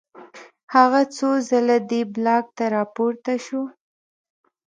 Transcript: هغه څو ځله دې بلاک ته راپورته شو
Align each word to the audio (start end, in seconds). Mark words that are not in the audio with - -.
هغه 0.75 1.01
څو 1.15 1.29
ځله 1.49 1.77
دې 1.89 2.01
بلاک 2.13 2.45
ته 2.57 2.65
راپورته 2.75 3.33
شو 3.45 3.63